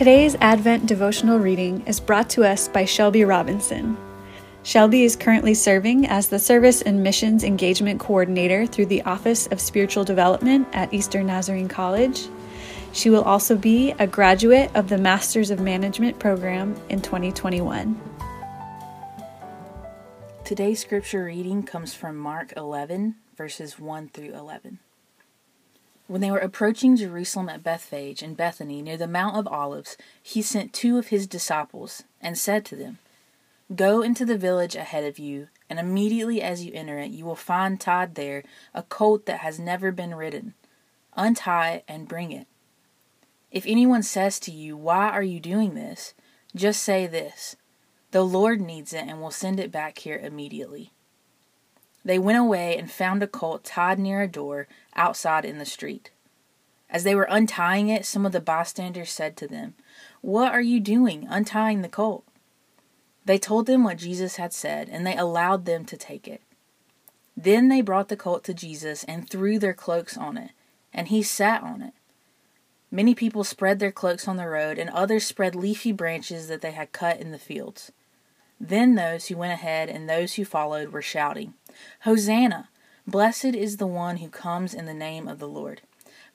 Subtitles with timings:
[0.00, 3.98] Today's Advent devotional reading is brought to us by Shelby Robinson.
[4.62, 9.60] Shelby is currently serving as the Service and Missions Engagement Coordinator through the Office of
[9.60, 12.28] Spiritual Development at Eastern Nazarene College.
[12.92, 18.00] She will also be a graduate of the Masters of Management program in 2021.
[20.46, 24.78] Today's scripture reading comes from Mark 11, verses 1 through 11.
[26.10, 30.42] When they were approaching Jerusalem at Bethphage and Bethany near the Mount of Olives, he
[30.42, 32.98] sent two of his disciples and said to them,
[33.76, 37.36] Go into the village ahead of you, and immediately as you enter it, you will
[37.36, 38.42] find tied there
[38.74, 40.54] a colt that has never been ridden.
[41.16, 42.48] Untie and bring it.
[43.52, 46.14] If anyone says to you, Why are you doing this?
[46.56, 47.54] just say this
[48.10, 50.90] The Lord needs it and will send it back here immediately.
[52.04, 56.10] They went away and found a colt tied near a door outside in the street.
[56.88, 59.74] As they were untying it, some of the bystanders said to them,
[60.20, 62.24] What are you doing, untying the colt?
[63.24, 66.40] They told them what Jesus had said, and they allowed them to take it.
[67.36, 70.50] Then they brought the colt to Jesus and threw their cloaks on it,
[70.92, 71.94] and he sat on it.
[72.90, 76.72] Many people spread their cloaks on the road, and others spread leafy branches that they
[76.72, 77.92] had cut in the fields.
[78.60, 81.54] Then those who went ahead and those who followed were shouting,
[82.00, 82.68] Hosanna!
[83.06, 85.80] Blessed is the one who comes in the name of the Lord.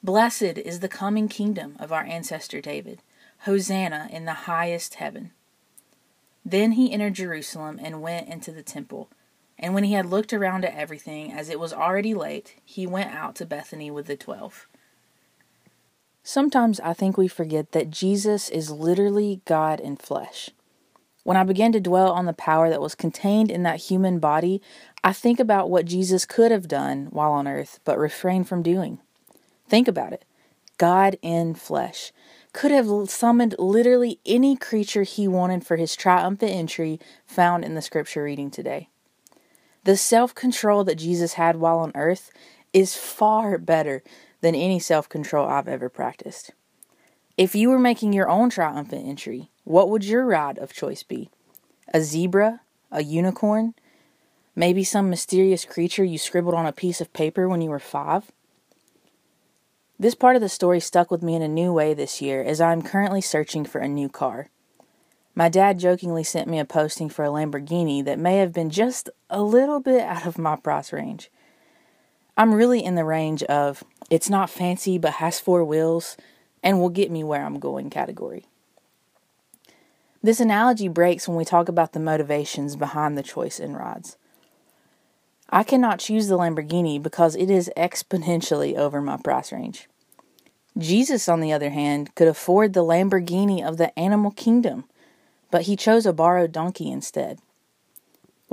[0.04, 3.02] Blessed is the coming kingdom of our ancestor David.
[3.40, 5.32] Hosanna in the highest heaven.
[6.44, 9.10] Then he entered Jerusalem and went into the temple.
[9.58, 13.14] And when he had looked around at everything, as it was already late, he went
[13.14, 14.68] out to Bethany with the twelve.
[16.24, 20.50] Sometimes I think we forget that Jesus is literally God in flesh.
[21.26, 24.62] When I begin to dwell on the power that was contained in that human body,
[25.04, 29.00] I think about what Jesus could have done while on earth, but refrained from doing.
[29.68, 30.24] Think about it.
[30.78, 32.12] God in flesh
[32.54, 37.82] could have summoned literally any creature he wanted for his triumphant entry found in the
[37.82, 38.88] scripture reading today.
[39.84, 42.30] The self control that Jesus had while on earth
[42.72, 44.04] is far better
[44.42, 46.52] than any self control I've ever practiced.
[47.38, 51.30] If you were making your own triumphant entry, what would your ride of choice be?
[51.94, 52.62] A zebra?
[52.92, 53.74] A unicorn?
[54.56, 58.32] Maybe some mysterious creature you scribbled on a piece of paper when you were five?
[60.00, 62.62] This part of the story stuck with me in a new way this year as
[62.62, 64.48] I am currently searching for a new car.
[65.34, 69.10] My dad jokingly sent me a posting for a Lamborghini that may have been just
[69.30, 71.30] a little bit out of my price range.
[72.38, 76.16] I'm really in the range of it's not fancy but has four wheels
[76.66, 78.48] and will get me where I'm going category.
[80.24, 84.18] This analogy breaks when we talk about the motivations behind the choice in rides.
[85.52, 89.88] I cannot choose the Lamborghini because it is exponentially over my price range.
[90.76, 94.86] Jesus, on the other hand, could afford the Lamborghini of the animal kingdom,
[95.52, 97.40] but he chose a borrowed donkey instead.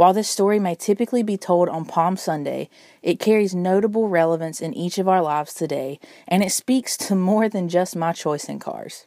[0.03, 2.69] While this story may typically be told on Palm Sunday,
[3.03, 7.49] it carries notable relevance in each of our lives today, and it speaks to more
[7.49, 9.07] than just my choice in cars.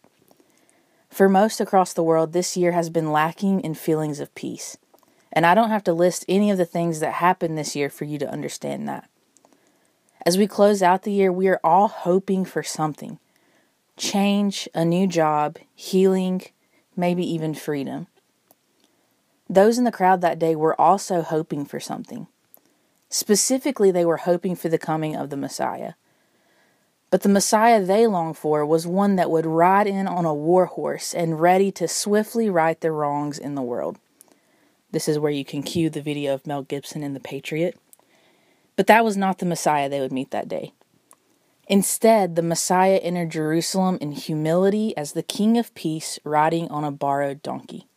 [1.09, 4.77] For most across the world, this year has been lacking in feelings of peace.
[5.33, 8.05] And I don't have to list any of the things that happened this year for
[8.05, 9.09] you to understand that.
[10.25, 13.19] As we close out the year, we are all hoping for something
[13.97, 16.41] change, a new job, healing,
[16.95, 18.07] maybe even freedom.
[19.49, 22.27] Those in the crowd that day were also hoping for something.
[23.09, 25.93] Specifically, they were hoping for the coming of the Messiah.
[27.11, 30.65] But the Messiah they longed for was one that would ride in on a war
[30.65, 33.99] horse and ready to swiftly right the wrongs in the world.
[34.91, 37.77] This is where you can cue the video of Mel Gibson in The Patriot.
[38.75, 40.73] But that was not the Messiah they would meet that day.
[41.67, 46.91] Instead, the Messiah entered Jerusalem in humility as the King of Peace riding on a
[46.91, 47.87] borrowed donkey.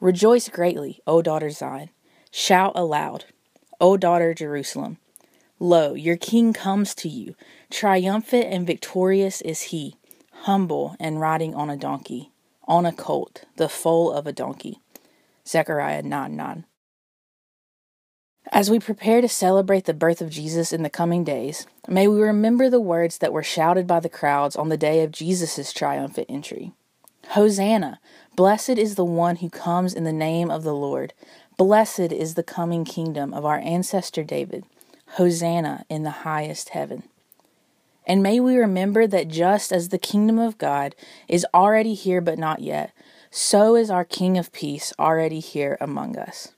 [0.00, 1.90] Rejoice greatly, O daughter Zion.
[2.30, 3.26] Shout aloud,
[3.80, 4.96] O daughter Jerusalem.
[5.58, 7.34] Lo, your king comes to you.
[7.70, 9.96] Triumphant and victorious is he,
[10.44, 12.32] humble and riding on a donkey,
[12.66, 14.78] on a colt, the foal of a donkey.
[15.46, 16.64] Zechariah 9 9.
[18.52, 22.22] As we prepare to celebrate the birth of Jesus in the coming days, may we
[22.22, 26.26] remember the words that were shouted by the crowds on the day of Jesus' triumphant
[26.30, 26.72] entry.
[27.28, 28.00] Hosanna!
[28.40, 31.12] Blessed is the one who comes in the name of the Lord.
[31.58, 34.64] Blessed is the coming kingdom of our ancestor David.
[35.18, 37.02] Hosanna in the highest heaven.
[38.06, 40.94] And may we remember that just as the kingdom of God
[41.28, 42.94] is already here but not yet,
[43.30, 46.54] so is our King of peace already here among us.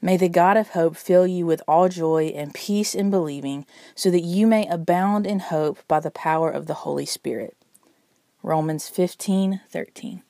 [0.00, 3.66] May the God of hope fill you with all joy and peace in believing,
[3.96, 7.56] so that you may abound in hope by the power of the Holy Spirit.
[8.44, 10.22] Romans 15:13.